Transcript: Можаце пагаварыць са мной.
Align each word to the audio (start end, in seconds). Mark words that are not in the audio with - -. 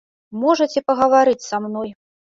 Можаце 0.43 0.83
пагаварыць 0.89 1.47
са 1.49 1.63
мной. 1.67 1.89